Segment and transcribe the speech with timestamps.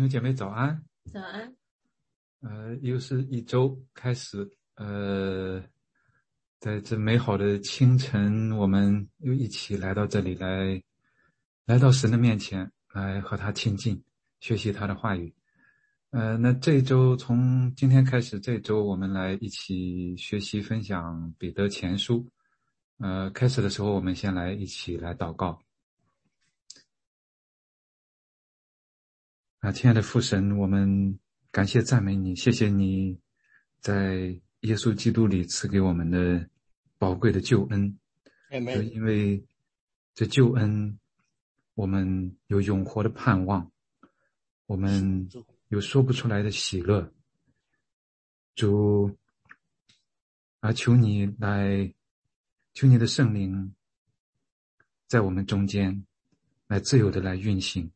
[0.00, 0.82] 啊，弟兄姐妹早安。
[1.12, 1.54] 早安。
[2.40, 5.62] 呃，又是一周开始，呃，
[6.58, 10.82] 在这美好的清晨，我们又一起来到这里来，
[11.66, 14.02] 来到神的面前，来和他亲近，
[14.40, 15.34] 学习他的话语。
[16.12, 22.26] 呃，那这一周从今天开始，这周我们来一起学习分享彼得前书。
[23.00, 25.60] 呃，开始的时候，我们先来一起来祷告。
[29.60, 31.18] 啊，亲爱的父神，我们
[31.50, 33.20] 感谢赞美你，谢谢你
[33.78, 36.48] 在耶稣基督里赐给我们的
[36.96, 37.98] 宝贵的救恩。
[38.50, 39.44] 因为
[40.14, 40.98] 这救恩，
[41.74, 43.70] 我们有永活的盼望，
[44.64, 45.28] 我们
[45.68, 47.12] 有说不出来的喜乐。
[48.54, 49.14] 主，
[50.60, 51.92] 啊，求你来，
[52.72, 53.74] 求你的圣灵
[55.06, 56.06] 在我们中间
[56.66, 57.92] 来自由的来运行。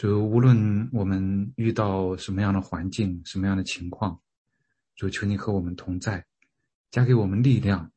[0.00, 4.18] 就无论我们遇到什么样的环境、什么样的情况，
[4.96, 6.24] 主求你和我们同在，
[6.90, 7.92] 加给我们力量，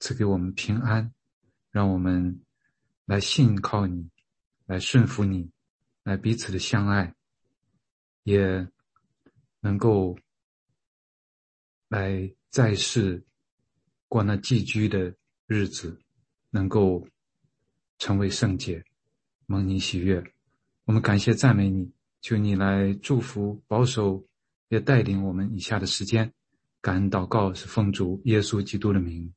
[0.00, 1.14] 赐给我们平安，
[1.70, 2.44] 让我们
[3.04, 4.10] 来信靠你，
[4.66, 5.48] 来顺服你，
[6.02, 7.14] 来彼此的相爱，
[8.24, 8.68] 也
[9.60, 10.18] 能够
[11.86, 13.24] 来在世
[14.08, 15.14] 过那寄居的
[15.46, 16.02] 日子，
[16.50, 17.06] 能够
[17.96, 18.84] 成为圣洁，
[19.46, 20.34] 蒙你喜悦。
[20.88, 24.26] 我们感谢赞美你，求你来祝福、保守，
[24.70, 26.32] 也带领我们以下的时间。
[26.80, 29.34] 感恩祷告是奉主耶稣基督的名，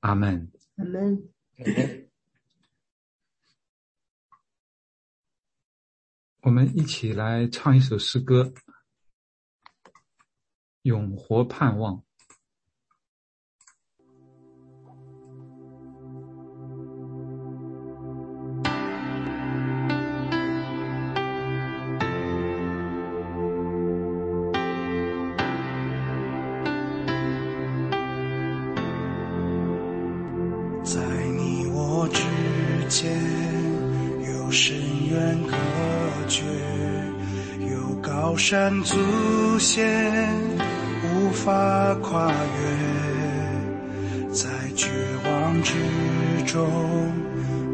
[0.00, 0.52] 阿门。
[0.76, 1.26] 阿门。
[6.42, 8.42] 我们一起来唱一首诗歌，
[10.82, 11.96] 《永活盼望》。
[38.40, 38.96] 山阻
[39.58, 39.86] 险，
[41.04, 42.32] 无法跨越，
[44.32, 44.88] 在绝
[45.26, 45.74] 望之
[46.46, 46.66] 中，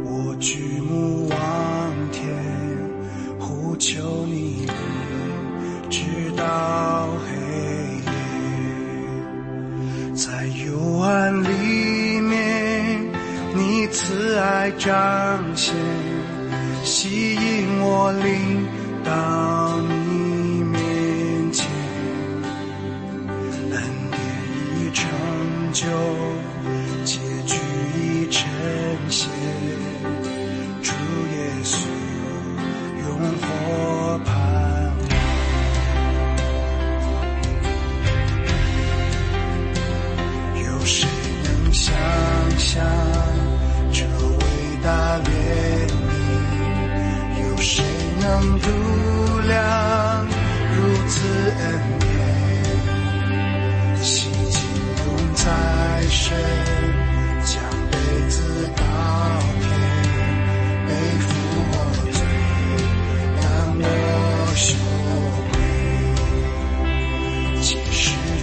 [0.04, 1.38] 我举目望
[2.10, 2.26] 天，
[3.38, 4.66] 呼求你，
[5.88, 6.00] 直
[6.36, 7.36] 到黑
[8.10, 8.12] 夜，
[10.14, 13.08] 在幽暗里面，
[13.54, 14.92] 你慈爱彰
[15.54, 15.72] 显，
[16.82, 18.45] 吸引我灵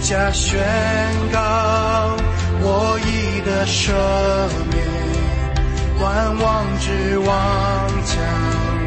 [0.04, 0.62] 家宣
[1.32, 1.38] 告
[2.60, 3.90] 我已的赦
[4.70, 4.76] 免，
[5.98, 6.04] 万
[6.38, 7.26] 王之王
[8.04, 8.14] 将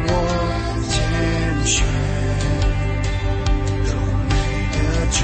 [0.06, 0.12] 我
[0.88, 0.94] 拣
[1.66, 1.84] 选，
[3.84, 3.90] 荣
[4.28, 4.32] 美
[4.78, 4.78] 的
[5.10, 5.18] 救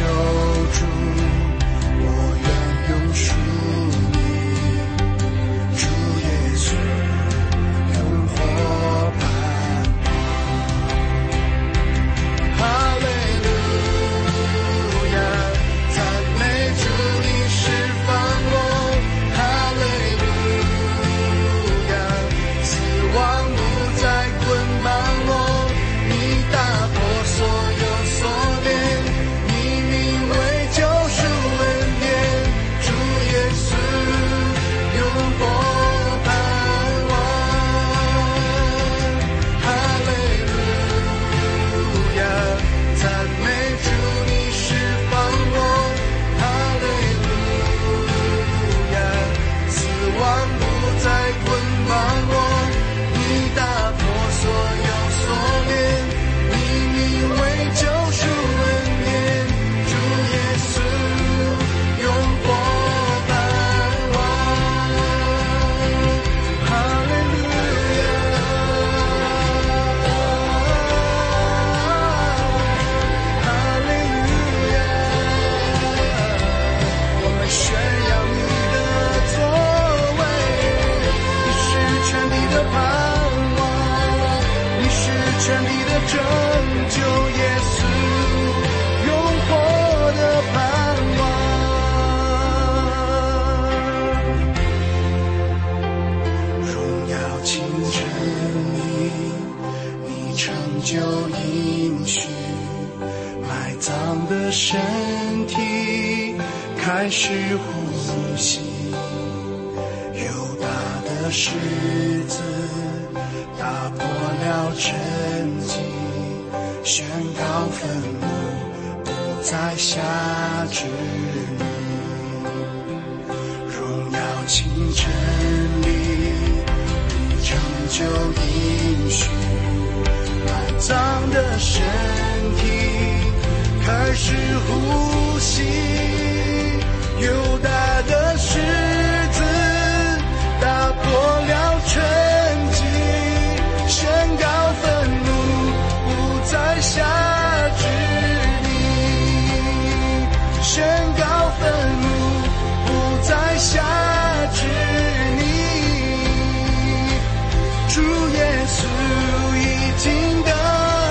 [159.96, 160.50] 稣已经得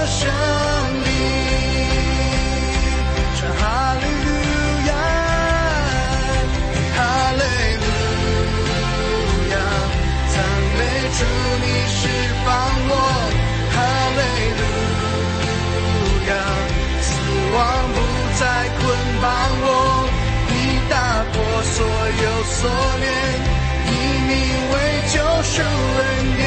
[0.08, 0.22] 胜。
[3.56, 4.30] 哈利路
[4.88, 4.92] 亚，
[6.96, 6.98] 哈
[7.34, 7.44] 利
[7.78, 7.86] 路
[9.52, 9.56] 亚，
[10.34, 10.36] 赞
[10.78, 10.80] 美
[11.18, 11.20] 主，
[11.62, 11.98] 你释
[12.46, 12.48] 放
[12.90, 12.92] 我，
[13.74, 13.75] 哈
[14.18, 14.20] 利
[14.60, 14.62] 路
[16.30, 16.32] 亚，
[17.02, 17.06] 死
[17.54, 17.58] 亡
[17.94, 17.98] 不
[18.40, 18.42] 再
[18.80, 18.82] 捆
[19.22, 19.25] 绑
[19.62, 19.68] 我，
[20.48, 20.52] 你
[20.90, 20.94] 打
[21.32, 21.75] 破所
[22.24, 22.60] 有锁
[23.00, 23.04] 链，
[23.88, 23.92] 以
[24.28, 24.32] 名
[24.72, 24.74] 为
[25.13, 26.02] 救赎恩
[26.38, 26.44] 典，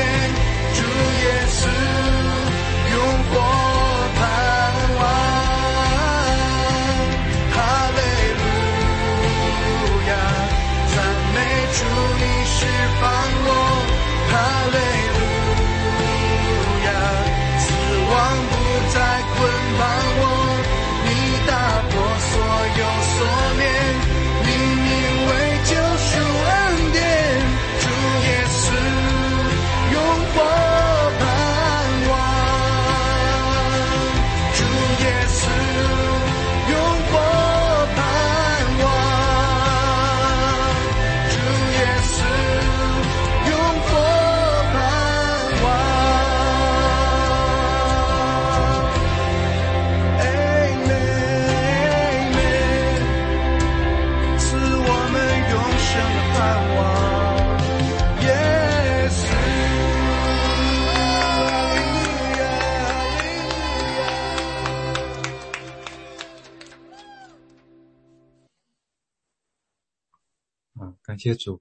[70.78, 71.60] 啊感谢主。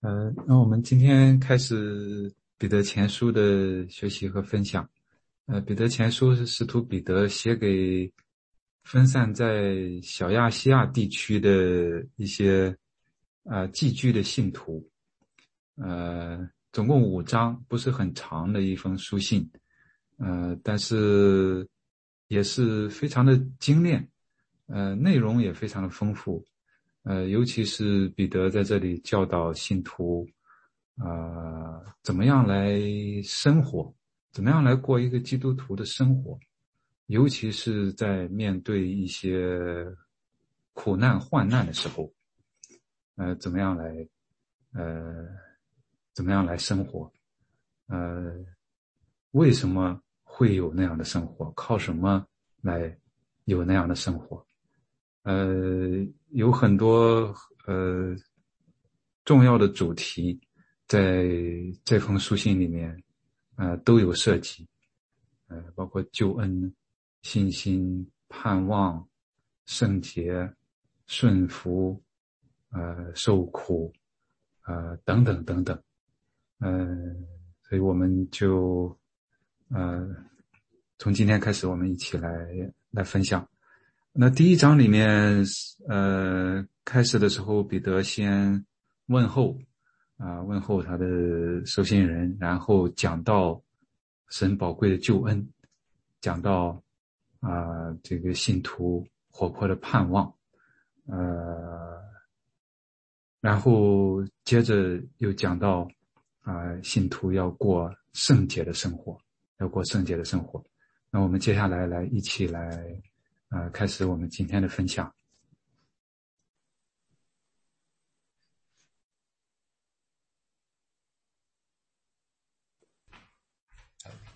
[0.00, 4.88] 呃，那我们今天开始彼得前书的学习和分享。
[5.46, 8.10] 呃，彼得前书是使徒彼得写给
[8.84, 12.76] 分散在小亚细亚地区的一些
[13.48, 14.88] 呃寄居的信徒。
[15.76, 19.50] 呃，总共五章，不是很长的一封书信。
[20.18, 21.68] 呃，但是
[22.28, 24.08] 也是非常的精炼，
[24.66, 26.44] 呃，内容也非常的丰富。
[27.02, 30.26] 呃，尤其是彼得在这里教导信徒，
[30.96, 32.80] 啊、怎么样来
[33.22, 33.94] 生活，
[34.32, 36.40] 怎么样来过一个基督徒的生活，
[37.06, 39.86] 尤其是在面对一些
[40.72, 42.12] 苦难患难的时候，
[43.16, 44.08] 呃，怎么样来，
[44.72, 45.26] 呃，
[46.12, 47.10] 怎么样来生活，
[47.88, 48.32] 呃，
[49.32, 51.50] 为什么会有那样的生活？
[51.52, 52.26] 靠什么
[52.60, 52.98] 来
[53.44, 54.46] 有那样的生活？
[55.22, 57.34] 呃，有很多
[57.66, 58.14] 呃
[59.24, 60.40] 重要的主题
[60.86, 61.26] 在
[61.84, 63.02] 这封书信里面，
[63.56, 64.68] 呃都有涉及，
[65.48, 66.72] 呃，包括救恩、
[67.22, 69.08] 信心、盼望、
[69.64, 70.54] 圣洁、
[71.06, 72.00] 顺服，
[72.76, 73.90] 呃，受苦，
[74.66, 75.82] 呃，等等等等，
[76.58, 76.86] 呃，
[77.62, 78.94] 所以我们就
[79.70, 80.06] 呃
[80.98, 82.30] 从今天开始，我们一起来
[82.90, 83.48] 来分享。
[84.12, 85.42] 那第一章里面，
[85.88, 88.62] 呃，开始的时候，彼得先
[89.06, 89.56] 问候，
[90.18, 91.06] 啊、问候他的
[91.64, 93.62] 收信人，然后讲到
[94.28, 95.48] 神宝贵的救恩，
[96.20, 96.82] 讲到
[97.40, 100.34] 啊、这个信徒活泼的盼望，
[101.06, 101.95] 呃，
[103.46, 105.88] 然后接着又讲到
[106.40, 109.16] 啊、信徒要过圣洁的生活，
[109.58, 110.60] 要过圣洁的生活。
[111.10, 113.00] 那我们接下来来一起来。
[113.50, 115.14] 呃，开始我们今天的分享。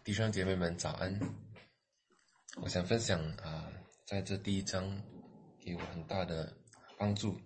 [0.04, 1.20] 弟兄姐妹们，早安！
[2.62, 3.66] 我想分享啊、
[4.06, 4.84] 在这第一章
[5.58, 6.56] 给我很大的
[6.96, 7.36] 帮助，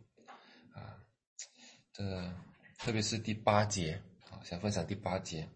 [1.95, 2.35] 这
[2.77, 5.49] 特别是第八节啊，想分享第八节。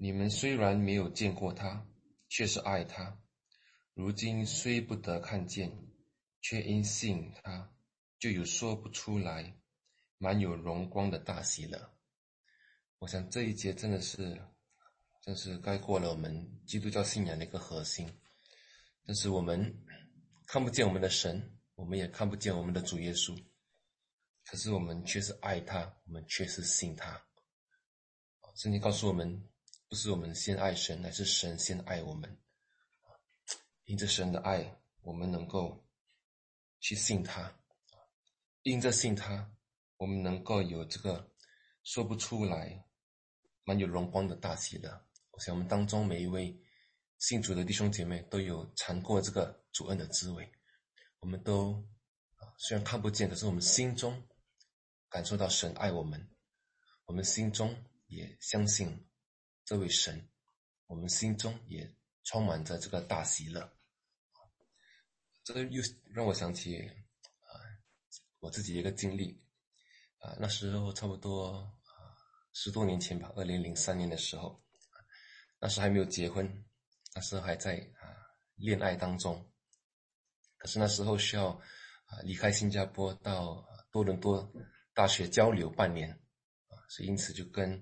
[0.00, 1.86] 你们虽然没有见过他，
[2.30, 3.18] 却是爱他；
[3.92, 5.70] 如今虽不得看见，
[6.40, 7.70] 却因信他，
[8.18, 9.54] 就有说不出来、
[10.16, 11.92] 满有荣光的大喜了。
[13.00, 14.40] 我想这一节真的是，
[15.20, 18.10] 真是概括了我们基督教信仰的一个核心。
[19.04, 19.84] 但是我们
[20.46, 23.38] 看不见我们的神，我们也看不见我们的主耶稣，
[24.44, 27.20] 可是我们却是爱他，我们却是信他。
[28.54, 29.48] 圣经告诉我们，
[29.88, 32.38] 不是我们先爱神，乃是神先爱我们。
[33.86, 35.84] 因着神的爱，我们能够
[36.80, 37.50] 去信他；
[38.62, 39.50] 因着信他，
[39.96, 41.30] 我们能够有这个
[41.82, 42.86] 说不出来、
[43.64, 45.06] 蛮有荣光的大喜乐。
[45.32, 46.56] 我想，我们当中每一位
[47.18, 50.50] 信主的弟兄姐妹都有尝过这个主恩的滋味。
[51.18, 51.72] 我们都
[52.36, 54.22] 啊，虽然看不见，可是我们心中
[55.14, 56.28] 感受到神爱我们，
[57.04, 57.72] 我们心中
[58.08, 59.06] 也相信
[59.64, 60.28] 这位神，
[60.88, 61.94] 我们心中也。
[62.26, 63.70] 充满着这个大喜乐，
[65.44, 67.60] 这个又让我想起啊，
[68.38, 69.44] 我自己一个经历
[70.20, 72.16] 啊，那时候差不多啊
[72.54, 74.64] 十多年前吧，二零零三年的时候，
[75.60, 76.64] 那时还没有结婚，
[77.14, 78.16] 那时候还在啊
[78.54, 79.52] 恋爱当中，
[80.56, 81.48] 可是那时候需要
[82.06, 84.50] 啊离开新加坡到多伦多
[84.94, 86.10] 大学交流半年
[86.68, 87.74] 啊，所以因此就跟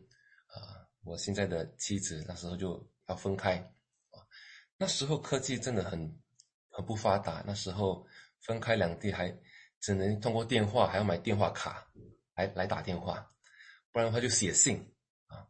[0.47, 3.57] 啊我现在的妻子那时候就要分开。
[4.11, 4.19] 啊
[4.79, 6.21] 那时候科技真的很
[6.71, 8.05] 很不发达，那时候
[8.41, 9.33] 分开两地还
[9.79, 11.87] 只能通过电话，还要买电话卡
[12.35, 13.31] 来来打电话，
[13.93, 14.79] 不然的话就写信
[15.27, 15.47] 啊。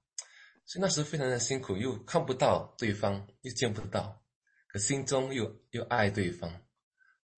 [0.66, 4.22] 所以那时候非常的辛苦，又看不到对方，又见不到，
[4.68, 6.50] 可心中又又爱对方。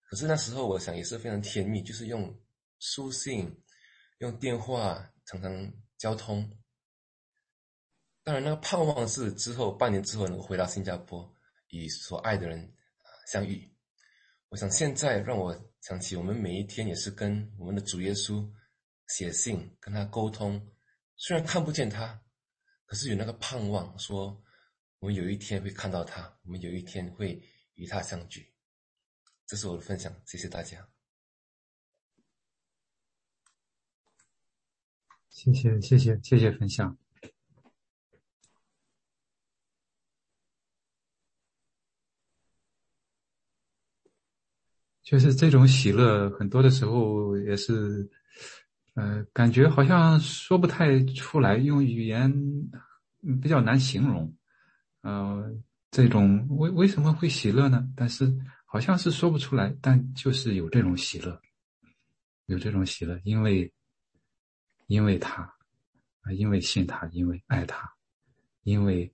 [0.02, 2.36] 可是那时候我想也是非常甜蜜，就是用
[2.80, 3.54] 书信、
[4.18, 6.50] 用电话常常交通。
[8.22, 11.30] 当然，那个盼望是之后半年之后能够回到新加坡。
[11.70, 12.60] 与所爱的人
[13.02, 13.68] 啊相遇，
[14.48, 18.48] 我想现在让我想起，我们每一天也是跟我们的主耶稣
[19.08, 20.64] 写信，跟他沟通。
[21.16, 22.22] 虽然看不见他，
[22.86, 24.40] 可是有那个盼望，说
[25.00, 27.42] 我们有一天会看到他，我们有一天会
[27.74, 28.54] 与他相聚。
[29.46, 30.93] 这是我的分享，谢谢大家。
[35.44, 36.96] 谢谢谢谢谢谢分享。
[45.02, 48.08] 就是这种喜乐，很多的时候也是，
[48.94, 52.32] 呃，感觉好像说不太出来，用语言
[53.42, 54.34] 比较难形容。
[55.02, 55.54] 呃，
[55.90, 57.86] 这种为为什么会喜乐呢？
[57.94, 58.34] 但是
[58.64, 61.38] 好像是说不出来，但就是有这种喜乐，
[62.46, 63.70] 有这种喜乐，因为
[64.86, 65.42] 因为他
[66.22, 67.90] 啊，因为信他，因为爱他，
[68.62, 69.12] 因为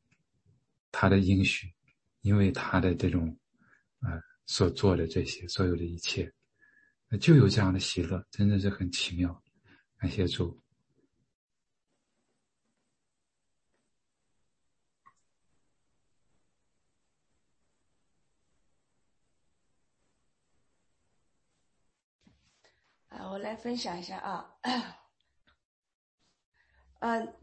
[0.91, 1.73] 他的应许，
[2.21, 3.39] 因为他的这种
[4.01, 4.21] 啊。
[4.47, 6.29] 所做的这些，所有的一切，
[7.21, 9.41] 就有这样的喜乐，真的是很奇妙。
[9.97, 10.61] 感谢主。
[23.11, 24.51] 啊，我来分享一下啊。
[27.01, 27.35] 嗯，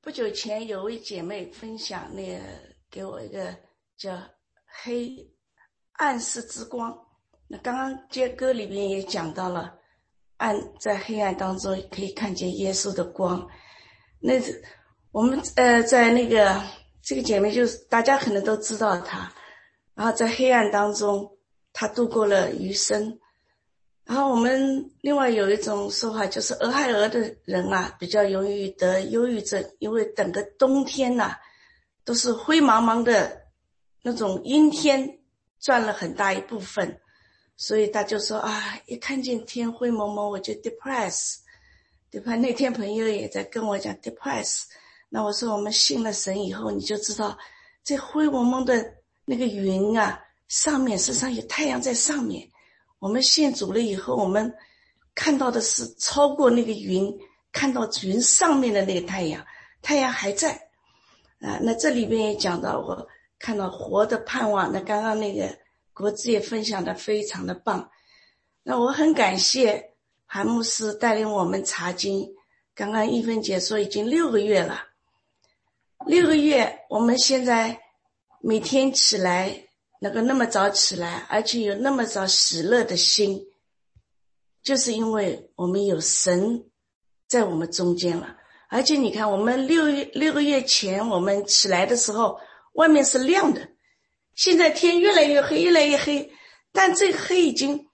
[0.00, 2.38] 不久前有位姐妹分享，那个
[2.90, 3.54] 给我一个
[3.96, 4.18] 叫
[4.82, 5.30] 黑。
[5.96, 6.92] 暗室之光，
[7.46, 9.78] 那刚刚接歌里边也讲到了，
[10.38, 13.48] 暗在黑暗当中可以看见耶稣的光。
[14.18, 14.34] 那
[15.12, 16.60] 我们呃在那个
[17.00, 19.32] 这个姐妹就是大家可能都知道她，
[19.94, 21.38] 然后在黑暗当中
[21.72, 23.16] 她度过了余生。
[24.04, 31.36] 然后我们另外有一种说法就是俄亥俄的人啊比较容易得忧郁症，因为整个冬天呐
[32.04, 33.42] 都是灰茫茫的
[34.02, 35.18] 那种阴天。
[35.60, 37.00] 占了很大一部分，
[37.56, 41.36] 所以他就说啊，一看见天灰蒙蒙，我就 depress。
[42.10, 42.36] 对吧？
[42.36, 44.64] 那天朋友也在跟我讲 depress。
[45.08, 47.38] 那我说我们信了神以后，你就知道，
[47.82, 48.92] 这灰蒙蒙的
[49.24, 52.46] 那个云啊，上面实际上有太阳在上面。
[53.04, 54.50] 我们信主了以后，我们
[55.14, 57.14] 看到的是超过那个云，
[57.52, 59.44] 看到云上面的那个太阳，
[59.82, 60.52] 太阳还在。
[61.42, 63.06] 啊，那这里边也讲到我。
[63.38, 65.54] 看到活的盼望，那刚刚那个
[65.92, 67.90] 国字也分享的非常的棒，
[68.62, 69.90] 那我很感谢
[70.24, 72.26] 韩牧师带领我们查经。
[72.74, 74.80] 刚刚一芬姐说已经六个月了，
[76.06, 77.78] 六个月，我们现在
[78.40, 79.63] 每天起来
[80.04, 83.46] 能够那么早起来，而且有那么早喜乐的心，
[84.62, 86.64] 就是因为我们有神
[87.26, 88.36] 在我们中间了。
[88.68, 92.38] 而且你看，我们六月六个月前我们起来的时候。
[92.74, 93.68] 外面是亮的，
[94.34, 96.32] 现在天越来越黑，越来越黑，
[96.72, 97.86] 但这个黑已经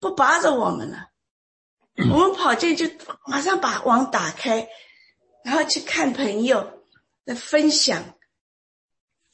[0.00, 1.10] 不扒着我们了。
[2.10, 2.96] 我们跑进去
[3.26, 4.66] 马上把网打开，
[5.44, 6.82] 然后去看朋友
[7.26, 8.16] 的分享。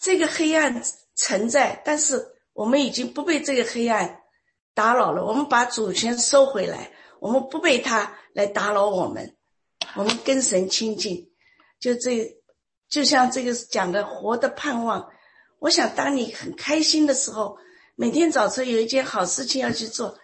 [0.00, 0.82] 这个黑暗
[1.14, 4.20] 存在，但是我们已经不被这个黑暗
[4.74, 5.24] 打扰了。
[5.24, 9.36] 我们把主权收回来，我们不被他来打扰我们。
[9.96, 11.30] 我们跟神亲近，
[11.80, 12.36] 就这，
[12.88, 15.10] 就像这个讲的活的盼望。
[15.58, 17.58] 我想，当你很开心的时候，
[17.96, 20.16] 每天早晨有一件好事情要去做，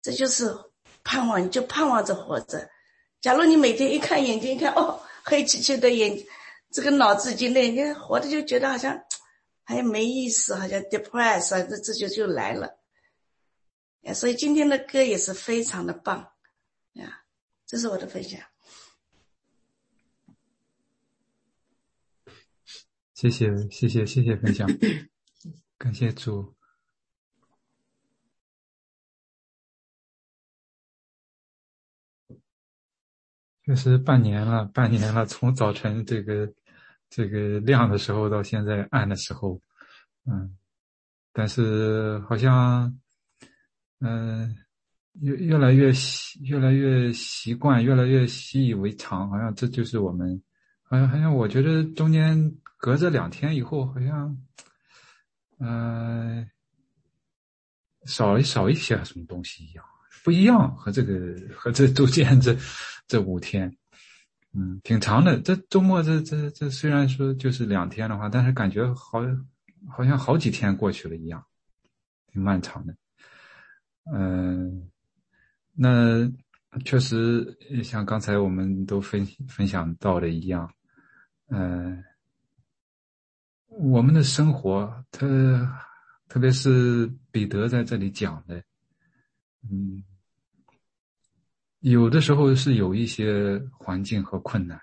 [0.00, 0.56] 这就是
[1.04, 2.70] 盼望，你就盼望着活着。
[3.20, 6.24] 假如你每天一看眼睛一看，哦，黑漆漆的眼，
[6.72, 8.98] 这个脑子已经累，你活的就觉得好像
[9.70, 12.80] 还没意思，好像 depressed，这这就就来了。
[14.12, 16.32] 所以今天的歌也是非常的棒，
[16.94, 17.22] 呀，
[17.66, 18.40] 这是我的分享。
[23.14, 24.68] 谢谢谢谢谢谢分享，
[25.78, 26.52] 感谢主。
[33.62, 36.52] 确实半年了，半年了，从早晨这个
[37.10, 39.60] 这个亮的时候到现在暗的时候，
[40.24, 40.56] 嗯，
[41.32, 42.98] 但是好像
[44.00, 44.56] 嗯
[45.20, 50.40] 越越来越习越来越习惯，越来越习以为常，好像这就是我们，
[50.82, 52.56] 好像好像我觉得中间。
[52.82, 54.34] 隔着两天以后，好像，
[55.58, 56.48] 嗯，
[58.06, 59.84] 少一少一些什么东西一样，
[60.24, 62.56] 不一样，和这个和这中间这
[63.06, 63.70] 这五天，
[64.52, 65.40] 嗯，挺长的。
[65.40, 69.20] 这周末这这这虽然说就是两天的话，但是感觉好
[69.88, 71.44] 好像好几天过去了一样，
[72.26, 72.94] 挺漫长的。
[74.12, 74.90] 嗯，
[75.72, 76.30] 那
[76.84, 80.72] 确实像刚才我们都分分享到的一样，
[81.48, 82.02] 嗯。
[83.78, 85.64] 我们的生活，特
[86.28, 88.60] 特别是彼得在这里讲的，
[89.70, 90.02] 嗯，
[91.80, 94.78] 有的时候是有一些环境和困难，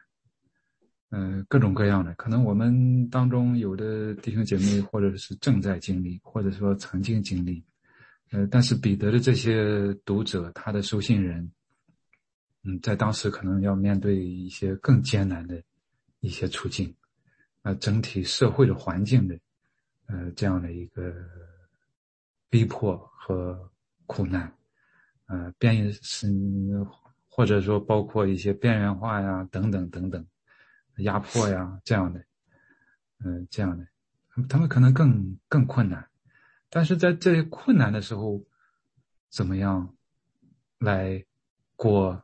[1.12, 2.14] 嗯，各种各样的。
[2.16, 7.64] 可能我们当中有的弟兄姐妹，或者是正在经历，或者说曾经经历，
[8.32, 11.52] 呃，但是彼得的这些读者，他的收信人，
[12.64, 15.62] 嗯，在当时可能要面对一些更艰难的
[16.20, 16.94] 一些处境。
[17.62, 19.38] 呃，整体社会的环境的，
[20.08, 21.14] 呃，这样的一个
[22.50, 23.70] 逼迫和
[24.08, 24.52] 苦难，
[25.28, 26.28] 呃，边是
[27.30, 30.26] 或者说包括一些边缘化呀，等等等等，
[30.98, 32.20] 压迫呀这样的，
[33.24, 33.88] 嗯，这样的，
[34.50, 36.08] 他们可能更更困难，
[36.70, 38.44] 但是在这些困难的时候，
[39.30, 39.96] 怎么样
[40.80, 41.24] 来
[41.76, 42.24] 过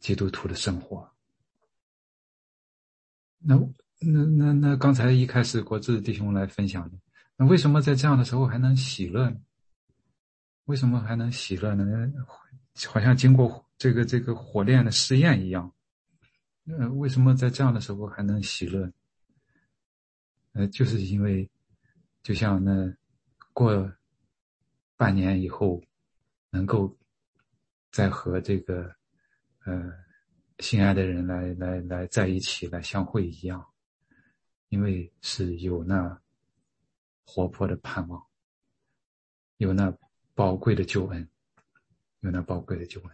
[0.00, 1.10] 基督徒的生活？
[3.38, 3.56] 那？
[3.98, 6.98] 那那那刚才一开始国志弟兄来分享的，
[7.34, 9.36] 那为什么在这样的时候还能喜乐呢？
[10.66, 11.84] 为什么还能喜乐呢？
[12.86, 15.72] 好像经过这个这个火炼的试验一样，
[16.66, 18.92] 呃，为什么在这样的时候还能喜乐？
[20.52, 21.48] 呃，就是因为，
[22.22, 22.94] 就像那
[23.52, 23.90] 过
[24.96, 25.82] 半年以后，
[26.50, 26.96] 能够
[27.90, 28.94] 再和这个
[29.64, 29.92] 呃
[30.58, 33.64] 心爱的人来来来在一起来相会一样。
[34.68, 36.20] 因为是有那
[37.24, 38.26] 活泼的盼望，
[39.58, 39.96] 有那
[40.36, 41.28] 宝贵的救恩，
[42.20, 43.10] 有那宝贵的救恩，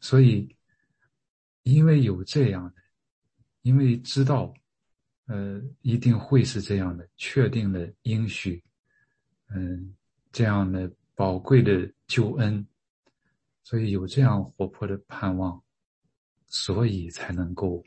[0.00, 0.56] 所以
[1.62, 2.82] 因为有这样的，
[3.62, 4.52] 因为知道，
[5.26, 8.60] 呃，一定会是这样的，确定的应许，
[9.50, 9.94] 嗯，
[10.32, 12.66] 这样的宝贵的救恩，
[13.62, 15.62] 所以有这样活泼的盼望，
[16.46, 17.84] 所以才能够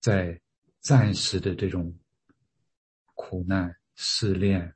[0.00, 0.40] 在。
[0.82, 1.94] 暂时的这种
[3.12, 4.74] 苦难、试炼、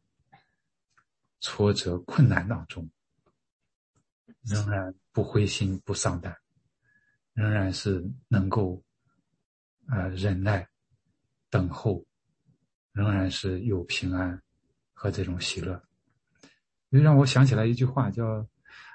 [1.45, 2.91] 挫折、困难当中，
[4.41, 6.35] 仍然不灰心、不丧胆，
[7.35, 8.83] 仍然是能够
[9.87, 10.67] 啊忍耐、
[11.51, 12.03] 等候，
[12.93, 14.43] 仍然是有平安
[14.95, 15.79] 和这种喜乐。
[16.89, 18.25] 又让我想起来一句话，叫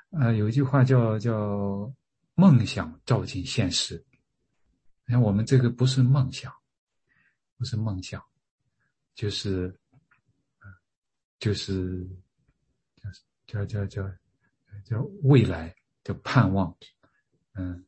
[0.09, 1.93] 啊有一句话叫叫
[2.33, 4.03] 梦想照进现实。
[5.05, 6.51] 你看，我们这个不是梦想。
[7.59, 8.23] 不是梦想，
[9.13, 9.77] 就是，
[11.39, 12.09] 就是，
[13.49, 14.07] 叫叫叫
[14.85, 16.77] 叫未来，叫盼望，
[17.53, 17.83] 嗯，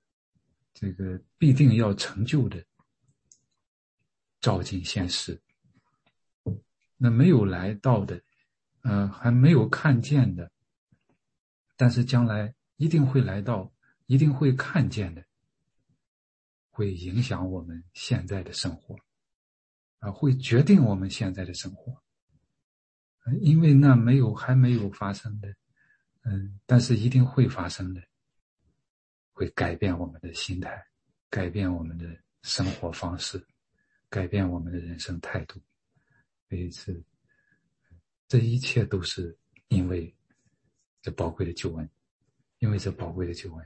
[0.74, 2.65] 这个必定要成就的，
[4.39, 5.39] 照进现实。
[6.97, 8.19] 那没有来到的，
[8.82, 10.52] 呃，还没有看见的，
[11.78, 13.71] 但是将来一定会来到，
[14.08, 15.24] 一定会看见的，
[16.71, 18.97] 会影响我们现在的生活。
[20.00, 22.02] 啊，会决定我们现在的生活，
[23.39, 25.55] 因为那没有还没有发生的，
[26.23, 28.01] 嗯，但是一定会发生的，
[29.31, 30.84] 会改变我们的心态，
[31.29, 33.45] 改变我们的生活方式，
[34.10, 35.62] 改变我们的人生态度。
[36.49, 37.01] 所以是，
[38.27, 40.13] 这一切都是因为
[41.03, 41.88] 这宝贵的救恩，
[42.57, 43.65] 因为这宝贵的救恩。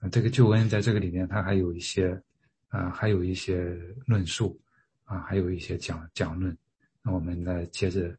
[0.00, 2.22] 啊，这个救恩在这个里面，它还有一些，
[2.68, 3.74] 啊，还有一些
[4.06, 4.60] 论述，
[5.04, 6.56] 啊，还有一些讲讲论。
[7.00, 8.14] 那我们呢接着。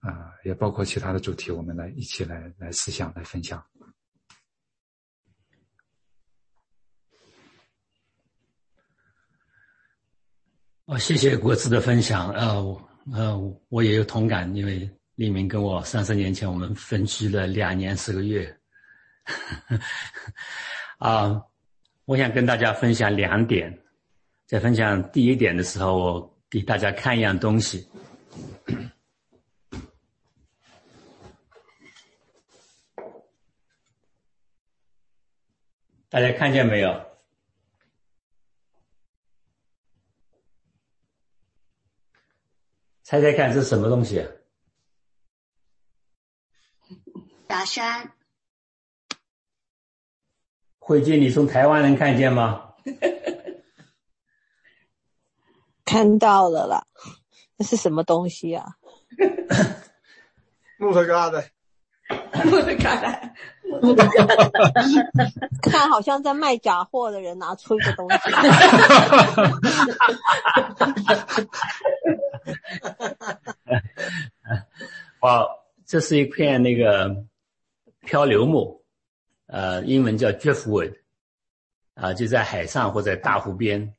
[0.00, 3.62] 啊，也包括其他的主题，我们来一起来来思想来分享。
[10.86, 12.30] 哦，谢谢国志的分享。
[12.32, 18.58] 呃呃，我也有同感，因为立明跟我三十年前我们分居了两年十个月。
[20.98, 21.42] 啊，
[22.04, 23.76] 我想跟大家分享两点。
[24.46, 27.86] 在分享第一点的时候，我给大家看一样东西。
[36.10, 37.06] 大家看见没有？
[43.02, 44.26] 猜猜看，这是什么东西？
[47.48, 48.12] 假山。
[50.78, 52.74] 慧君，你从台湾能看见吗？
[55.84, 56.86] 看到了啦，
[57.56, 58.76] 那是什么东西啊？
[60.78, 61.48] 木头疙瘩。
[62.44, 63.32] 木头疙瘩。
[65.62, 68.16] 看，好像在卖假货的人拿出一个东西。
[75.20, 75.46] 哇，
[75.86, 77.14] 这是一片那个
[78.00, 78.82] 漂流木，
[79.46, 80.94] 呃，英文叫 driftwood，
[81.94, 83.94] 啊，就在海上或者大湖边，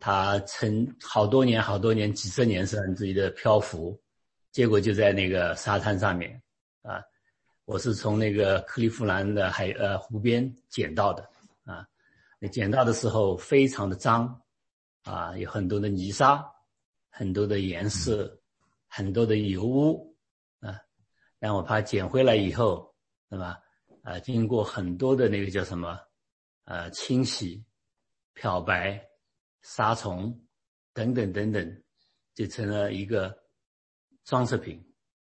[0.00, 4.00] 它曾好多年、好多年、几十年甚至的漂浮，
[4.50, 6.42] 结果就在那个沙滩上面，
[6.82, 7.00] 啊。
[7.68, 11.22] 我是从那个克利夫兰的海呃湖边捡到的
[11.64, 11.86] 啊，
[12.38, 14.40] 那捡到的时候非常的脏
[15.02, 16.42] 啊，有很多的泥沙，
[17.10, 18.40] 很多的颜色，
[18.86, 20.16] 很多的油污
[20.60, 20.80] 啊。
[21.38, 22.94] 但我怕捡回来以后，
[23.28, 23.54] 那么
[24.02, 26.00] 啊，经过很多的那个叫什么
[26.64, 27.62] 呃清洗、
[28.32, 28.98] 漂白、
[29.60, 30.42] 杀虫
[30.94, 31.82] 等等等等，
[32.34, 33.38] 就成了一个
[34.24, 34.82] 装饰品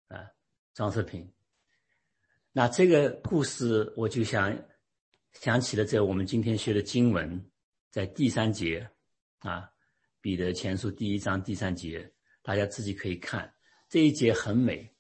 [0.09, 0.29] 啊，
[0.75, 1.27] 装饰品。
[2.53, 4.59] 那这个故事，我就想
[5.33, 7.51] 想起了这我们今天学的经文，
[7.91, 8.91] 在第三节
[9.41, 9.61] 啊，
[10.21, 13.55] 《彼得前书》第一章第三节，大家自己可以看
[13.89, 14.93] 这一节很美，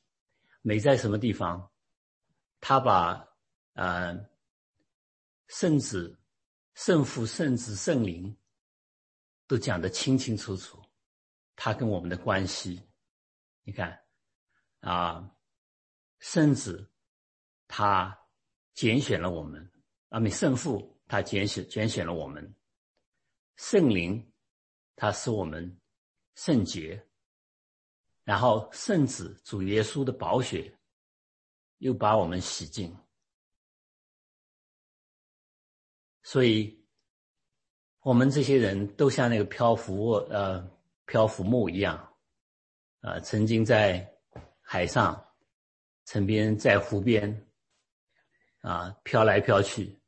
[0.61, 1.68] 美在什么地方？
[2.61, 3.26] 他把
[3.72, 4.14] 啊
[5.48, 6.20] 圣子、
[6.74, 8.37] 圣父、圣子、圣灵
[9.46, 10.80] 都讲得清清楚楚，
[11.56, 12.80] 他跟我们的关系，
[13.64, 13.98] 你看
[14.80, 15.34] 啊，
[16.20, 16.88] 圣子。
[17.68, 18.18] 他
[18.74, 19.70] 拣选了我们，
[20.09, 22.54] 阿弥圣父，他拣选拣选了我们，
[23.57, 24.33] 圣灵，
[24.96, 25.78] 他使我们
[26.35, 27.07] 圣洁，
[28.24, 30.74] 然后圣子主耶稣的宝血，
[31.78, 32.96] 又把我们洗净，
[36.22, 36.83] 所以，
[38.00, 40.66] 我们这些人都像那个漂浮呃
[41.04, 42.14] 漂浮木一样，
[43.00, 44.11] 啊，曾经在
[44.61, 45.35] 海上，
[46.04, 47.47] 曾经在湖边。
[48.68, 49.98] 啊，飘来飘去，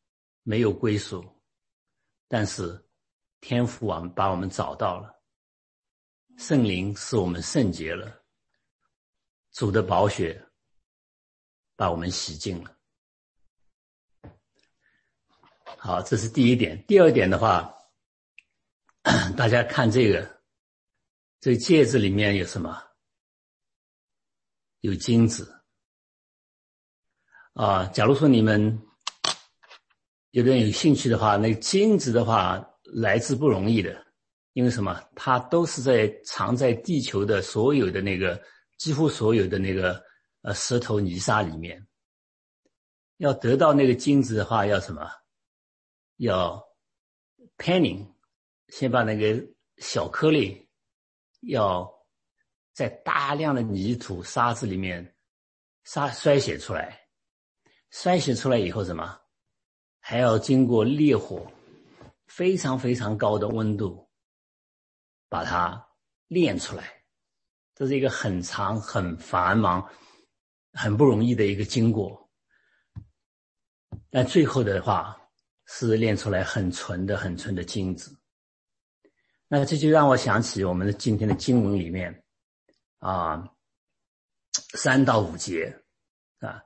[0.42, 1.24] 没有归属，
[2.28, 2.86] 但是
[3.40, 5.18] 天父啊，把我们找到了，
[6.36, 8.22] 圣灵使我们圣洁了，
[9.52, 10.46] 主的宝血
[11.74, 12.76] 把我们洗净了。
[15.78, 16.84] 好，这是第一点。
[16.86, 17.74] 第二点的话，
[19.38, 20.42] 大家看这个，
[21.40, 22.78] 这戒指里面有什么？
[24.80, 25.59] 有金子。
[27.60, 28.80] 啊，假如说你们
[30.30, 34.02] 有人有兴趣的话，那金子的话来之不容易的，
[34.54, 34.98] 因为什么？
[35.14, 38.42] 它都是在藏在地球的所有的那个
[38.78, 40.02] 几乎所有的那个
[40.40, 41.86] 呃石头泥沙里面。
[43.18, 45.06] 要得到那个金子的话，要什么？
[46.16, 46.58] 要
[47.58, 48.10] panning，
[48.68, 49.38] 先把那个
[49.82, 50.66] 小颗粒
[51.42, 51.86] 要
[52.72, 55.14] 在大量的泥土沙子里面
[55.84, 56.98] 沙筛选出来。
[57.92, 59.20] 筛选出来以后，什么
[59.98, 61.46] 还要经过烈火，
[62.26, 64.08] 非常非常高的温度，
[65.28, 65.88] 把它
[66.28, 67.04] 炼出来。
[67.74, 69.88] 这是一个很长、很繁忙、
[70.72, 72.30] 很不容易的一个经过。
[74.10, 75.20] 但最后的话
[75.66, 78.16] 是炼出来很纯的、很纯的金子。
[79.48, 82.24] 那这就让我想起我们的今天的经文里面
[82.98, 83.48] 啊，
[84.74, 85.76] 三到五节
[86.38, 86.62] 啊。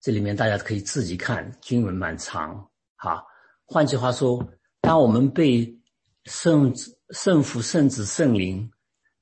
[0.00, 2.70] 这里面大家可以自己看，经文蛮长。
[2.96, 3.24] 哈，
[3.64, 4.46] 换句话说，
[4.80, 5.76] 当我们被
[6.24, 6.72] 圣
[7.10, 8.70] 圣父、圣子、圣灵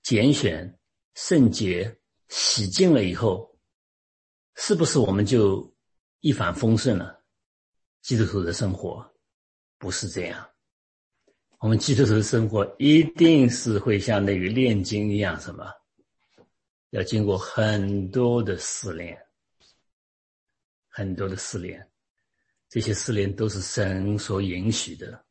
[0.03, 0.79] 拣选、
[1.15, 3.57] 圣洁、洗净了以后，
[4.55, 5.75] 是不是我们就
[6.21, 7.23] 一帆风顺了？
[8.03, 9.05] 基督徒的生活
[9.79, 10.47] 不是这样。
[11.59, 15.65] 我们基督徒的生活一定是会像那个炼金一样，什么？
[16.91, 19.19] 要经过很多的试炼，
[20.97, 21.87] 很多的试炼，
[22.71, 25.23] 这些试炼都是神所允许的，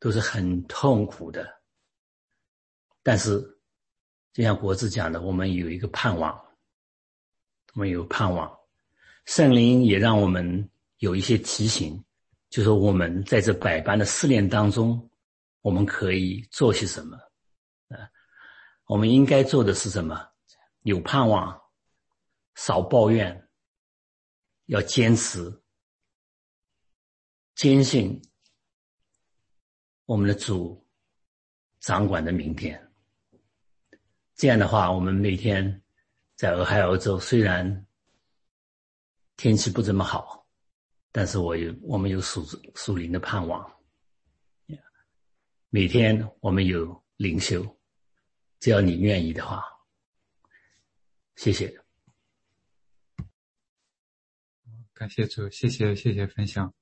[0.00, 1.48] 都是很痛苦的。
[3.00, 3.40] 但是，
[4.32, 6.36] 就像国志讲的，我们有一个盼望，
[7.74, 8.52] 我们有盼望。
[9.24, 10.68] 圣灵也让我们
[10.98, 12.04] 有一些提醒，
[12.50, 15.08] 就说我们在这百般的试炼当中，
[15.60, 17.16] 我们可以做些什么？
[17.86, 18.10] 啊，
[18.86, 20.28] 我们应该做的是什么？
[20.82, 21.56] 有盼望，
[22.56, 23.41] 少抱怨，
[24.72, 25.62] 要坚持，
[27.54, 28.18] 坚信
[30.06, 30.82] 我们的主
[31.80, 32.90] 掌管的明天。
[34.34, 35.82] 这样的话，我们每天
[36.36, 37.86] 在俄亥俄州，虽然
[39.36, 40.48] 天气不怎么好，
[41.10, 42.42] 但是我有我们有属
[42.74, 43.70] 属灵的盼望。
[45.68, 47.62] 每天我们有灵修，
[48.58, 49.62] 只要你愿意的话。
[51.36, 51.78] 谢谢，
[55.02, 56.72] 感谢主，谢谢谢谢分享，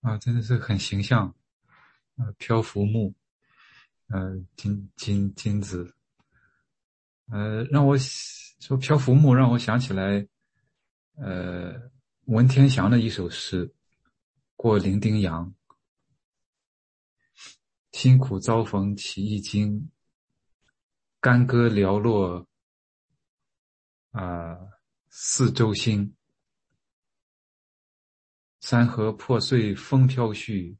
[0.00, 1.34] 啊，真的是很形象，
[2.14, 3.12] 呃，漂浮木，
[4.06, 5.92] 呃，金金金子，
[7.30, 10.24] 呃，让我说漂浮木让我想起来，
[11.16, 11.90] 呃，
[12.26, 13.66] 文天祥的一首诗，
[14.54, 15.52] 《过零丁洋》，
[17.90, 19.90] 辛苦遭逢起一经，
[21.18, 22.46] 干戈寥落。
[24.12, 24.56] 啊，
[25.08, 26.14] 四周星，
[28.68, 30.74] 山河破碎风飘絮，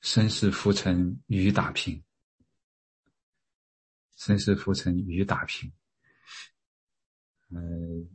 [0.00, 2.02] 身世浮沉雨打平。
[4.16, 5.70] 身世浮沉雨打平，
[7.54, 7.60] 呃，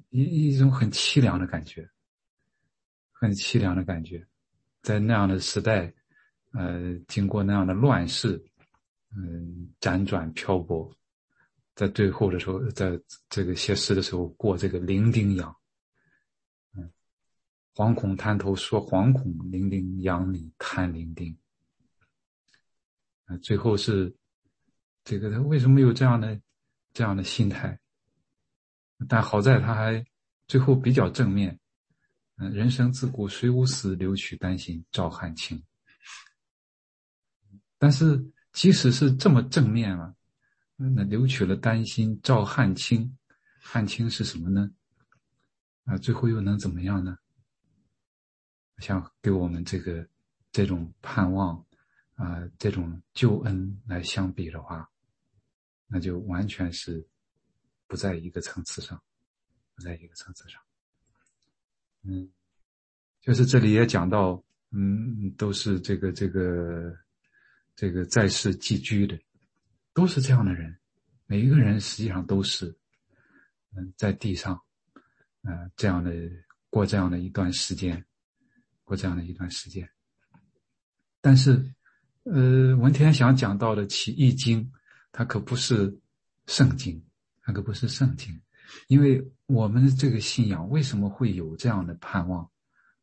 [0.10, 1.90] 一一种很凄凉的感觉，
[3.14, 4.28] 很凄凉的感觉，
[4.82, 5.94] 在那样的时代，
[6.52, 8.44] 呃，经过那样的乱世，
[9.16, 10.94] 嗯，辗转漂泊。
[11.76, 15.56] 在最后的时候，在这个写诗的时候，过这个伶仃洋，
[17.76, 21.36] 惶恐滩头说惶恐，伶仃洋里叹零丁。
[23.26, 24.16] 啊，最后是
[25.04, 26.40] 这个他为什么有这样的
[26.94, 27.80] 这样的心态？
[29.08, 30.06] 但好在他还
[30.48, 31.60] 最后比较正面，
[32.38, 35.62] 嗯，人生自古谁无死，留取丹心照汗青。
[37.78, 40.14] 但是即使是这么正面啊。
[40.76, 43.16] 那留取了丹心照汗青，
[43.62, 44.70] 汗青是什么呢？
[45.86, 47.16] 啊，最后又能怎么样呢？
[48.80, 50.08] 像给我们这个
[50.52, 51.66] 这种盼望
[52.16, 54.90] 啊，这种救恩来相比的话，
[55.88, 57.06] 那就完全是
[57.88, 59.02] 不在一个层次上，
[59.76, 60.62] 不在一个层次上。
[62.04, 62.30] 嗯，
[63.22, 66.98] 就是这里也讲到，嗯，都是这个这个
[67.76, 69.20] 这个在世寄居的。
[69.94, 70.76] 都是这样的人，
[71.28, 72.76] 每一个人实际上都是，
[73.76, 74.60] 嗯，在地上，
[75.44, 76.12] 呃，这样的
[76.72, 78.04] 过这样的一段时间，
[78.96, 79.90] 这样的一段时间。
[81.22, 81.74] 但是，
[82.24, 84.64] 呃，文天祥讲到的《起义经》，
[85.12, 86.00] 它可不是
[86.48, 87.04] 圣经，
[87.42, 88.42] 它可不是圣经，
[88.88, 92.50] 因为我们这个信仰为什么会有这样的盼望？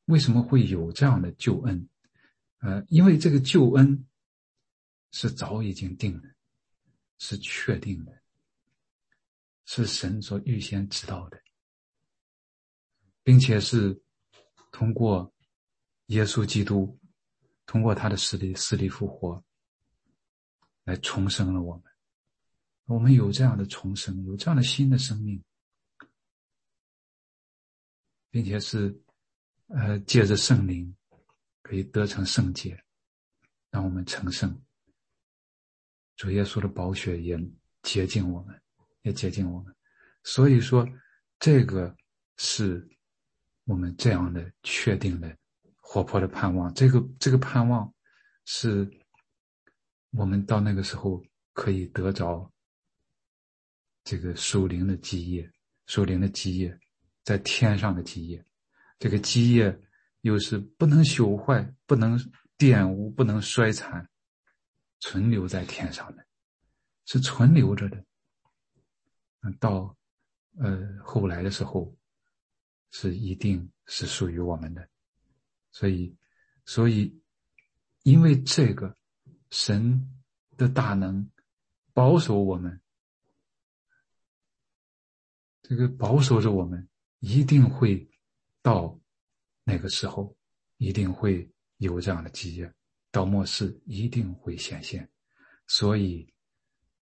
[0.06, 1.88] 为什么会有这样的救恩？
[2.58, 4.06] 呃，因为这个救恩
[5.12, 6.28] 是早已经定的。
[7.22, 8.18] 是确定的，
[9.66, 11.38] 是神所预先知道的，
[13.22, 14.00] 并且是
[14.72, 15.30] 通过
[16.10, 16.98] 耶稣基督，
[17.66, 19.42] 通过他的死里死里复活，
[20.82, 21.84] 来重生了我们。
[22.86, 25.40] 我们有这样的重生，有这样的新的生命，
[28.28, 29.00] 并且是
[29.68, 30.92] 呃借着圣灵
[31.62, 32.82] 可以得成圣洁，
[33.70, 34.60] 让我们成圣。
[36.16, 37.38] 主耶稣的宝血也
[37.82, 38.60] 洁净我们，
[39.02, 39.72] 也洁净我们。
[40.24, 40.84] 所以说，
[41.38, 41.96] 这个
[42.36, 42.84] 是
[43.62, 45.38] 我们这样的确定的、
[45.90, 46.72] 活泼的盼望。
[46.72, 47.92] 这个这个盼望，
[48.44, 48.88] 是
[50.12, 51.20] 我们到那个时候
[51.52, 52.48] 可以得着
[54.04, 55.50] 这个属灵的基业，
[55.86, 56.78] 属灵的基业，
[57.24, 58.44] 在天上的基业。
[59.00, 59.76] 这个基业
[60.20, 62.16] 又是不能朽坏、不能
[62.56, 64.08] 玷污、不能衰残。
[65.00, 66.24] 存留在天上的，
[67.06, 68.04] 是存留着的。
[69.58, 69.96] 到
[70.58, 71.92] 呃后来的时候，
[72.92, 74.89] 是一定是属于我们的。
[75.72, 76.16] 所以，
[76.64, 77.20] 所以，
[78.02, 78.96] 因为这个
[79.50, 80.08] 神
[80.56, 81.30] 的大能
[81.92, 82.80] 保守我们，
[85.62, 86.88] 这个保守着我们，
[87.20, 88.08] 一定会
[88.62, 88.98] 到
[89.64, 90.36] 那个时候，
[90.78, 92.72] 一定会有这样的基业，
[93.10, 95.08] 到末世一定会显现，
[95.66, 96.32] 所以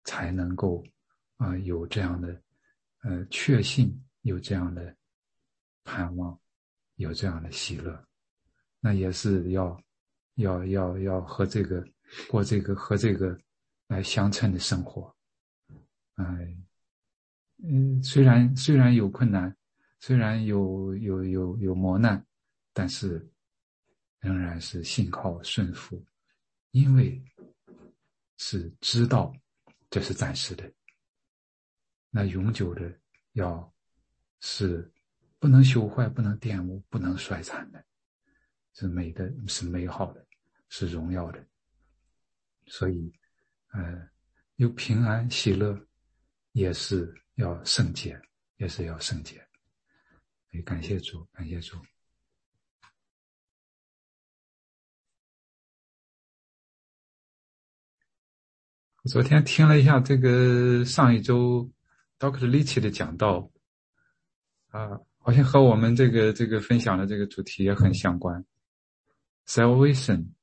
[0.03, 0.83] 才能够
[1.37, 2.41] 啊有这样的
[3.01, 4.95] 呃确信，有这样的
[5.83, 6.39] 盼望，
[6.95, 8.07] 有这样的喜乐。
[8.85, 9.81] 那也是要，
[10.35, 11.81] 要要要和这个
[12.27, 13.39] 过这个和这个
[13.87, 15.15] 来相称的生活，
[16.15, 16.25] 哎，
[17.63, 19.55] 嗯，虽然虽然有困难，
[20.01, 22.25] 虽然有有有有磨难，
[22.73, 23.25] 但是
[24.19, 26.05] 仍然是信靠顺服，
[26.71, 27.23] 因为
[28.35, 29.33] 是知道
[29.89, 30.69] 这是暂时的，
[32.09, 32.93] 那永久的
[33.31, 33.73] 要
[34.41, 34.91] 是
[35.39, 37.81] 不能朽坏、不能玷污、不能衰残的。
[38.73, 40.25] 是美的，是美好的，
[40.69, 41.45] 是荣耀的，
[42.65, 43.13] 所以，
[43.71, 44.09] 呃，
[44.55, 45.79] 有平安喜乐，
[46.53, 48.19] 也是要圣洁，
[48.57, 49.45] 也是要圣洁。
[50.51, 51.77] 也感谢主，感谢主。
[59.05, 61.69] 昨天听了一下这个上一周
[62.17, 63.51] Doctor Lich 的讲道，
[64.69, 68.43] 啊，好像和我们这个这个分享的这个主题也很相关。
[69.45, 70.33] Salvation，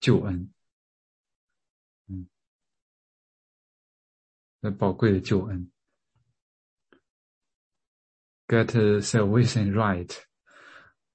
[0.00, 0.52] 救恩，
[2.08, 2.28] 嗯，
[4.60, 5.70] 那宝贵的救恩
[8.48, 8.66] ，Get
[9.00, 10.12] salvation right，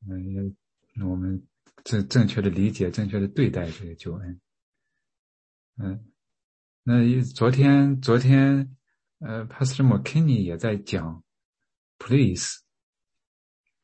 [0.07, 0.55] 嗯，
[1.05, 1.45] 我们
[1.83, 4.41] 正正确的理解，正确的对待这个救恩，
[5.77, 6.11] 嗯，
[6.83, 8.75] 那昨天昨天，
[9.19, 11.23] 呃，Pastor McKinney 也在讲
[11.97, 12.61] ，Please，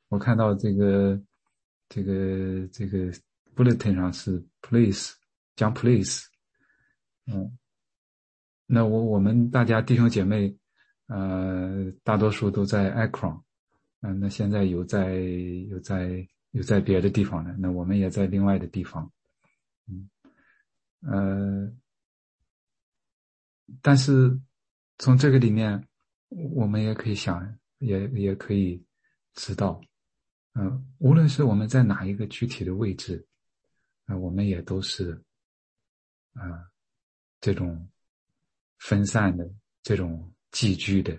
[0.08, 1.22] 我看到这个。
[1.90, 3.12] 这个这个
[3.56, 5.14] bulletin 上是 please
[5.56, 6.26] 讲 please，
[7.26, 7.58] 嗯，
[8.66, 10.56] 那我我们大家弟兄姐妹，
[11.08, 13.42] 呃，大多数都在 Akron，
[14.02, 15.16] 嗯，那现在有在
[15.70, 19.12] 有在有在别的地方的，那我们也在另外的地方，
[19.88, 20.10] 嗯，
[21.02, 21.74] 呃，
[23.82, 24.40] 但是
[24.98, 25.88] 从这个里面，
[26.30, 28.84] 我们也可以想，也也可以
[29.34, 29.82] 知道。
[30.60, 33.24] 嗯，无论是我们在哪一个具体的位置，
[34.06, 35.12] 啊，我们也都是，
[36.34, 36.72] 啊，
[37.40, 37.88] 这种
[38.80, 39.48] 分散的、
[39.84, 41.14] 这种寄居的，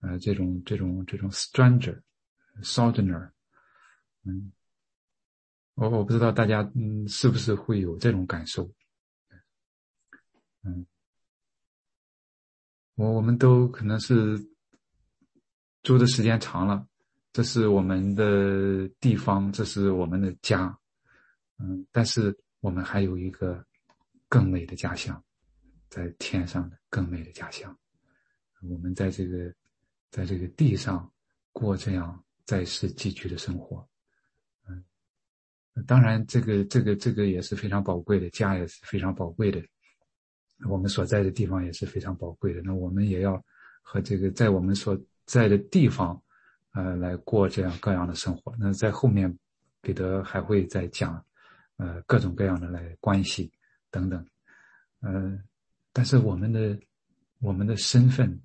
[0.00, 2.00] 啊，这种这种这种 stranger、
[2.62, 3.30] sojourner，
[4.22, 4.50] 嗯，
[5.74, 8.64] 我我不知道大家嗯是不是会有这种感受，
[10.62, 10.86] 嗯，
[12.94, 14.42] 我我们都可能是
[15.82, 16.87] 住的时间长了。
[17.30, 20.76] 这是我们的地方，这是我们的家，
[21.58, 23.64] 嗯，但是我们还有一个
[24.28, 25.22] 更美的家乡，
[25.88, 27.76] 在天上的更美的家乡。
[28.62, 29.54] 我们在这个
[30.10, 31.08] 在这个地上
[31.52, 33.86] 过这样在世寄居的生活，
[34.66, 34.82] 嗯，
[35.86, 39.62] 当然，这个这个这个也是非常宝贵的，家也是非常宝贵的，
[40.66, 42.62] 我们所在的地方也是非常宝贵的。
[42.62, 43.40] 那我们也要
[43.82, 46.20] 和这个在我们所在的地方。
[46.72, 48.54] 呃，来过这样各样的生活。
[48.58, 49.36] 那在后面，
[49.80, 51.24] 彼得还会再讲，
[51.76, 53.50] 呃，各种各样的来关系
[53.90, 54.24] 等等。
[55.00, 55.42] 呃，
[55.92, 56.78] 但是我们的
[57.38, 58.40] 我们的身份，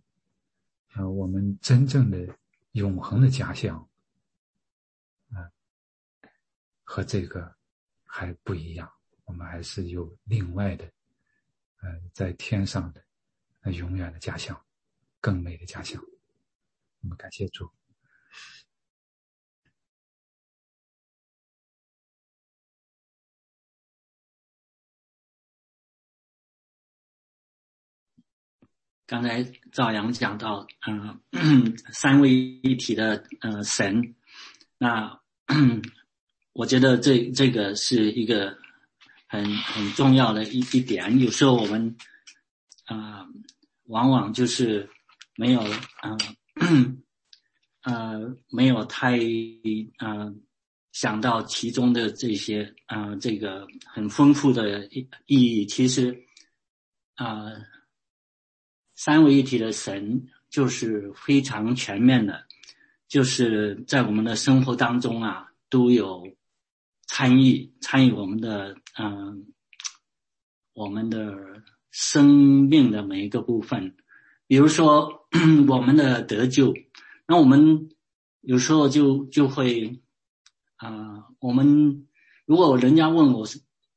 [0.95, 2.28] 呃，我们真正的
[2.71, 3.78] 永恒的家乡，
[5.32, 5.51] 啊，
[6.84, 7.53] 和这个
[8.05, 8.89] 还不一样。
[9.26, 10.86] 我们还是有另外的，
[11.82, 13.03] 呃，在天上的
[13.61, 14.59] 那永远的家乡，
[15.19, 16.01] 更美的家乡。
[17.01, 17.69] 我们感谢主。
[29.06, 34.16] 刚才赵阳讲到，嗯， 三位一体的呃神，
[34.78, 35.20] 那
[36.54, 38.58] 我觉得这这个是一个
[39.28, 41.20] 很很重要的一一点。
[41.20, 41.97] 有时候我们
[42.86, 43.28] 啊，
[43.88, 44.89] 往往就是
[45.36, 46.18] 没有啊
[47.84, 49.20] 呃没有太
[49.97, 50.34] 啊
[50.93, 55.66] 想到其中的这些啊这个很丰富的意意义。
[55.66, 56.24] 其实
[57.16, 57.51] 啊。
[59.04, 62.45] 三位一体的神就是非常全面的，
[63.10, 66.38] 就是在我们的生活当中啊都有
[67.06, 69.47] 参与，参与我们的嗯
[70.74, 71.36] 我们的
[71.91, 73.97] 生命的每一个部分。
[74.47, 75.28] 比如说
[75.68, 76.74] 我们的得救，
[77.28, 77.89] 那我们
[78.39, 79.99] 有时候就就会
[80.78, 82.08] 啊，我们
[82.45, 83.45] 如果人家问我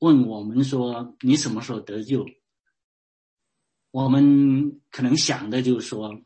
[0.01, 2.27] 问我们说你什么时候得救，
[3.97, 6.21] 我们可能想的就是说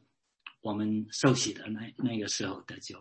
[0.60, 2.98] 我们受洗的那那个时候得救，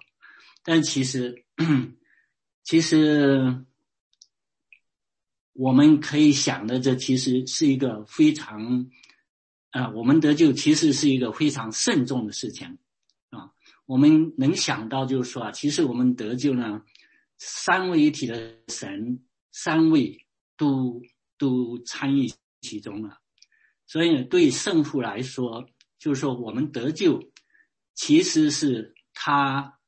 [0.63, 1.43] 但其实
[2.63, 3.65] 其实。
[5.53, 8.89] 我们可以想的，这其实是一个非常，
[9.71, 12.77] 啊，我们得救其实是一个非常慎重的事情，
[13.29, 13.51] 啊，
[13.85, 16.85] 我们能想到就是说啊，其实我们得救呢，
[17.37, 21.01] 三位一体的神，三位都
[21.37, 23.19] 都参与其中了，
[23.89, 25.67] 所以对圣父来说，
[25.97, 27.19] 就是说我们得救，
[27.95, 29.79] 其实是他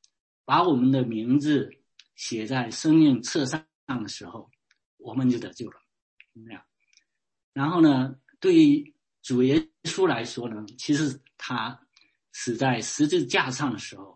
[0.44, 1.70] 把我们的名字
[2.16, 4.50] 写在生命册上的时候。
[5.04, 5.80] 我们就得救了，
[6.32, 6.64] 那样。
[7.52, 11.88] 然后呢，对于主耶稣来说呢，其实他
[12.32, 14.14] 死在十字架上的时候，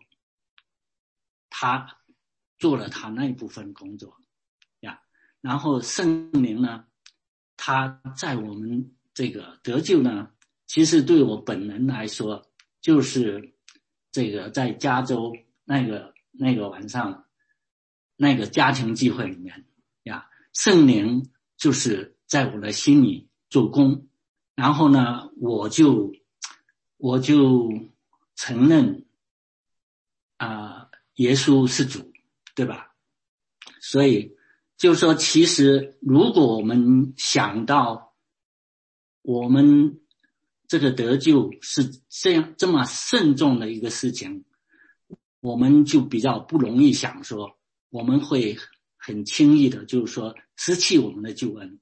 [1.49, 1.99] 他
[2.57, 4.17] 做了他那一部分工作
[4.79, 5.01] 呀。
[5.41, 6.87] 然后圣灵呢，
[7.57, 10.29] 他在我们这个得救呢，
[10.67, 12.47] 其实对我本人来说，
[12.81, 13.55] 就是
[14.11, 17.25] 这个在加州那个那个晚上
[18.15, 19.65] 那个家庭聚会里面
[20.03, 20.29] 呀。
[20.53, 24.07] 圣灵就是在我的心里做工，
[24.53, 26.13] 然后呢，我就
[26.97, 27.73] 我就
[28.35, 29.07] 承认
[30.37, 32.13] 啊，耶稣是主，
[32.53, 32.93] 对吧？
[33.81, 34.37] 所以
[34.77, 38.06] 就是说，其实如果我们想到
[39.27, 39.99] 我们
[40.69, 44.45] 这个得救是这样这么慎重的一个事情，
[45.41, 47.57] 我们就比较不容易想说
[47.89, 48.57] 我们会。
[48.99, 51.79] 很轻易的，就是说失去我们的救恩，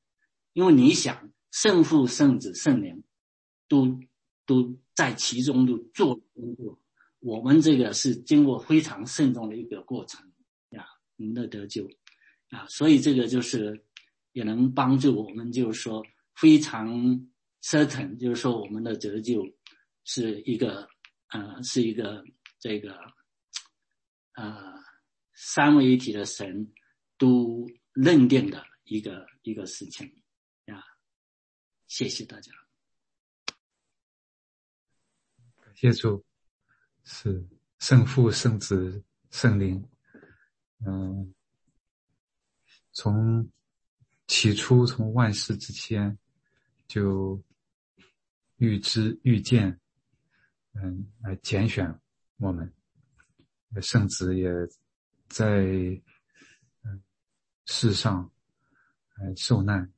[0.53, 3.03] 因为你想圣父、圣子、圣灵，
[3.67, 3.99] 都
[4.45, 6.77] 都在其中都做工作。
[7.19, 10.21] 我们这个是经过非常慎重的一个过程
[10.69, 10.85] 呀，
[11.17, 11.89] 我们的得救
[12.51, 13.83] 啊，所以这个就是
[14.31, 17.27] 也能帮助我们，就是说非常
[17.65, 19.43] certain，就是说我们的折旧
[20.03, 20.87] 是一个
[21.29, 22.23] 呃，是一个
[22.59, 22.95] 这个
[24.35, 24.73] 呃
[25.33, 26.71] 三位一体的神。
[27.17, 30.05] 都认定的一个一个事情
[30.65, 30.83] 呀，
[31.87, 32.51] 谢谢大家。
[35.61, 36.25] 感谢主，
[37.05, 37.41] 是
[37.79, 39.01] 圣父、圣子、
[39.31, 39.81] 圣灵。
[40.85, 41.33] 嗯，
[42.91, 43.49] 从
[44.27, 46.19] 起初，从万事之前
[46.85, 47.41] 就
[48.57, 49.79] 预知、预见，
[50.73, 51.99] 嗯，来拣选
[52.37, 52.71] 我们。
[53.81, 54.49] 圣子也
[55.27, 56.01] 在。
[57.67, 58.31] 世上，
[59.15, 59.91] 来受难，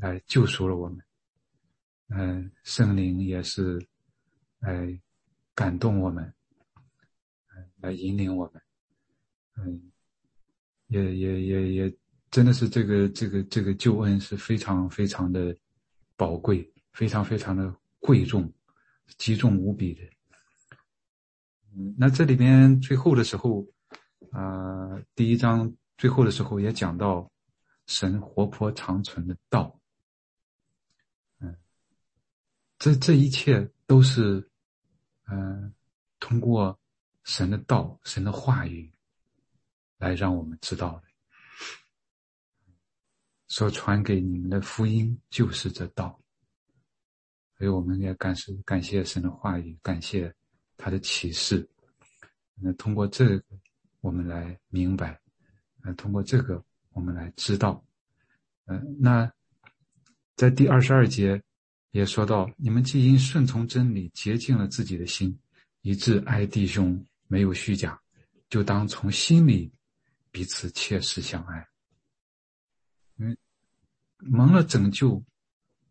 [0.00, 0.98] 来救赎了我们。
[2.08, 3.78] 嗯，圣灵也是
[4.60, 4.98] 来
[5.54, 6.24] 感动我们，
[7.54, 8.62] 嗯，来引领我们。
[9.56, 9.92] 嗯，
[10.86, 11.96] 也也也也，
[12.30, 15.54] 真的是这个这个这个救恩是非常非常的
[16.16, 16.66] 宝贵，
[16.98, 18.52] 非常非常的贵重，
[19.18, 20.02] 极重无比的。
[21.72, 23.64] 嗯，那这里边最后的时候，
[24.32, 25.72] 啊，第一章。
[25.96, 27.28] 最后的时候也讲到，
[27.86, 29.80] 神活泼长存的道，
[31.40, 31.56] 嗯，
[32.78, 34.48] 这这一切都是，
[35.26, 35.74] 嗯，
[36.20, 36.78] 通过
[37.24, 38.92] 神的道、神的话语，
[39.98, 41.02] 来让我们知道的。
[43.48, 46.20] 所传给你们的福音就是这道，
[47.58, 50.32] 所以我们也感谢感谢神的话语，感谢
[50.76, 51.68] 他的启示。
[52.54, 53.44] 那通过这个，
[54.00, 55.20] 我们来明白。
[55.82, 57.84] 呃，通过这个，我们来知道，
[58.66, 59.32] 嗯，那
[60.36, 61.42] 在第二十二节
[61.90, 65.36] 也说到，你们既因顺从真理洁净了自己的心，
[65.82, 68.00] 以致爱弟兄没有虚假，
[68.48, 69.72] 就当从心里
[70.30, 71.68] 彼此切实相爱。
[73.16, 73.36] 嗯，
[74.18, 75.24] 蒙了拯救，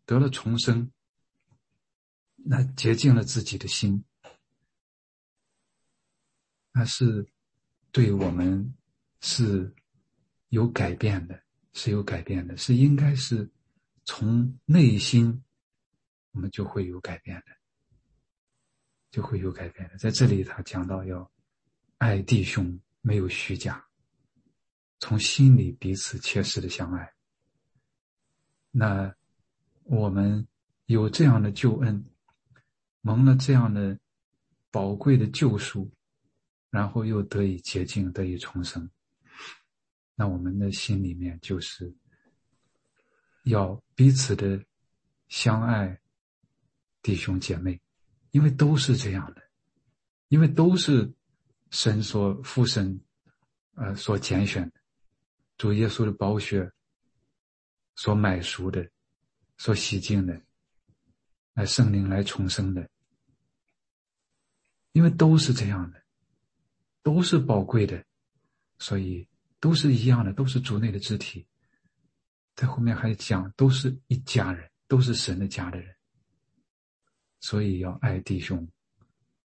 [0.04, 0.90] 得了重生，
[2.50, 4.02] 那洁净了自己的心，
[6.72, 7.28] 那是
[7.90, 8.74] 对我们
[9.20, 9.74] 是。
[10.50, 11.38] 有改变的，
[11.74, 13.46] 是有改变的，是应该是
[14.06, 15.44] 从内心，
[16.30, 17.52] 我们就会有改变的，
[19.10, 19.98] 就会有改变的。
[19.98, 21.30] 在这里，他讲到要
[21.98, 23.86] 爱弟兄，没有虚假，
[25.00, 27.12] 从心里彼此切实的相爱。
[28.70, 29.14] 那
[29.82, 30.48] 我们
[30.86, 32.02] 有这样的救恩，
[33.08, 33.98] 蒙了这样的
[34.70, 35.90] 宝贵的救赎，
[36.68, 38.90] 然后又得以洁净，得以重生。
[40.14, 41.96] 那我们的心里面就是
[43.44, 44.62] 要彼此的
[45.28, 45.98] 相爱，
[47.00, 47.80] 弟兄姐妹，
[48.30, 49.42] 因为都是这样的，
[50.28, 51.10] 因为都是
[51.70, 53.00] 神所附身，
[53.72, 54.80] 呃，所拣选的，
[55.56, 56.70] 主耶稣的宝血
[57.94, 58.86] 所买赎的，
[59.56, 60.38] 所洗净的，
[61.54, 62.86] 来圣灵来重生的，
[64.98, 66.02] 因为都是这样的，
[67.04, 68.04] 都是宝贵的，
[68.80, 69.28] 所以
[69.60, 71.46] 都是一样的，都是族内的肢体。
[72.56, 75.94] 在后面还讲，都是一家人，都是神的家的人，
[77.38, 78.68] 所以要爱弟兄，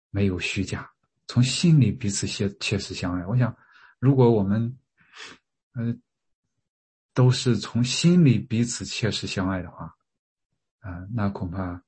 [0.09, 0.91] 没有虚假。
[1.27, 3.23] 从心里彼此切切实相爱。
[3.27, 3.55] 我想，
[3.99, 4.75] 如果我们，
[5.73, 5.95] 呃，
[7.13, 9.95] 都是从心里彼此切实相爱的话，
[10.79, 11.79] 啊，那恐怕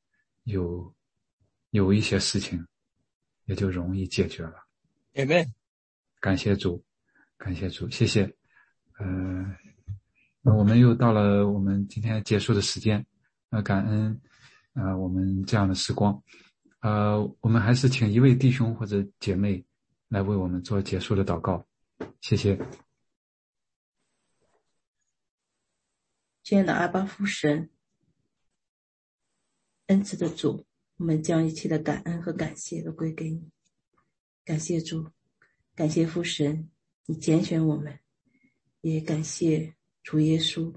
[0.44, 0.96] 有
[1.72, 2.64] 有一些事情
[3.48, 4.68] 也就容易解决了。
[5.16, 5.52] Amen。
[6.20, 6.84] 感谢主，
[7.38, 8.36] 感谢主，谢谢。
[9.00, 9.06] 呃，
[10.42, 13.04] 那我们又到了我们今天结束的时间，
[13.50, 14.22] 呃，感恩
[14.74, 16.22] 呃，我们这样的时光。
[16.82, 19.66] 呃，我们还是请一位弟兄或者姐妹
[20.08, 21.66] 来为我们做结束的祷告，
[22.22, 22.60] 谢谢。
[26.44, 27.72] 亲爱的阿巴夫神，
[29.88, 30.67] 恩赐的主，
[30.98, 33.50] 我们将一切的感恩和感谢都归给你。
[34.44, 35.10] 感谢主，
[35.76, 36.70] 感谢父神，
[37.06, 38.00] 你拣选我们，
[38.82, 40.74] 也感谢主耶稣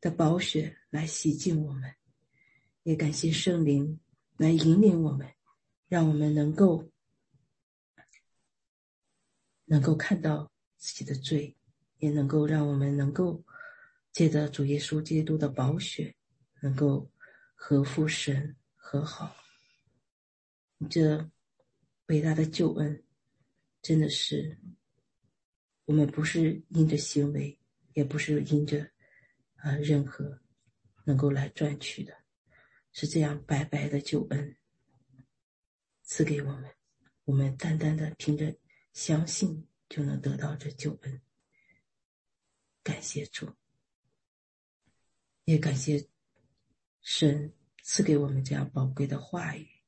[0.00, 1.94] 的宝血来洗净我们，
[2.82, 3.98] 也感谢圣灵。
[4.38, 5.28] 来引领我们，
[5.86, 6.90] 让我们能够
[9.66, 11.56] 能够看到自己的罪，
[11.98, 13.44] 也能够让我们能够
[14.10, 16.16] 借着主耶稣基督的宝血，
[16.60, 17.08] 能够
[17.54, 19.36] 和父神和好。
[20.88, 21.30] 这
[22.06, 23.04] 伟大的救恩，
[23.80, 24.58] 真的是
[25.84, 27.58] 我们不是因着行为，
[27.94, 28.90] 也不是因着
[29.56, 30.40] 啊任何
[31.04, 32.22] 能够来赚取的。
[32.92, 34.56] 是这样白白的救恩
[36.02, 36.70] 赐给我们，
[37.24, 38.54] 我们单单的凭着
[38.92, 41.22] 相信就能得到这救恩。
[42.82, 43.50] 感谢主，
[45.44, 46.06] 也感谢
[47.00, 49.81] 神赐给我们这样宝贵的话语。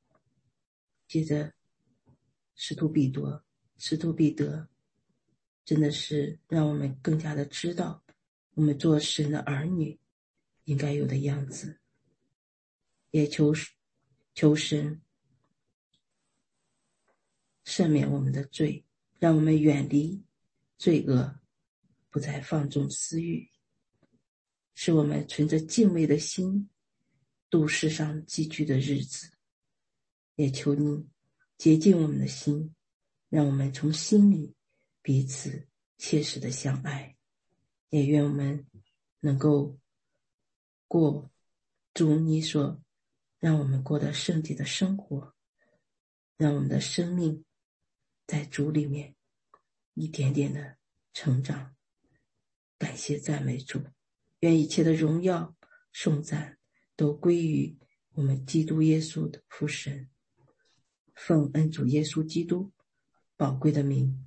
[1.07, 1.53] 接着，
[2.55, 3.43] 使徒彼得，
[3.77, 4.67] 使徒彼得，
[5.63, 8.03] 真的是让我们更加的知道
[8.53, 9.99] 我们做神的儿女
[10.63, 11.79] 应该有的样子。
[13.11, 13.53] 也求
[14.33, 15.01] 求神
[17.63, 18.83] 赦免我们的罪，
[19.19, 20.21] 让我们远离
[20.77, 21.39] 罪恶，
[22.09, 23.49] 不再放纵私欲，
[24.73, 26.69] 使我们存着敬畏的心
[27.49, 29.34] 度世上寄居的日子。
[30.35, 31.07] 也求你
[31.57, 32.73] 洁净我们的心，
[33.29, 34.55] 让我们从心里
[35.01, 35.67] 彼此
[35.97, 37.15] 切实的相爱。
[37.89, 38.65] 也愿我们
[39.19, 39.77] 能够
[40.87, 41.29] 过
[41.93, 42.81] 主你所。
[43.37, 45.35] 让我们过得圣洁的生活，
[46.35, 47.45] 让我们的生命
[48.25, 49.15] 在主里面
[49.93, 50.77] 一点点的
[51.13, 51.75] 成长。
[52.79, 53.79] 感谢赞美主，
[54.39, 55.55] 愿一切的荣耀
[55.93, 56.57] 颂赞
[56.95, 57.77] 都归于
[58.13, 60.09] 我们基督耶稣的父神。
[61.15, 62.71] 奉恩主耶稣基督
[63.35, 64.23] 宝贵的名，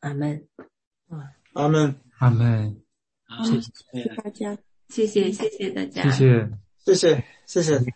[0.00, 0.46] 阿门。
[1.08, 2.80] 啊，阿门，阿门。
[3.44, 4.56] 谢谢大家，
[4.88, 6.52] 谢谢谢谢大家，谢谢，
[6.84, 7.94] 谢谢，谢谢。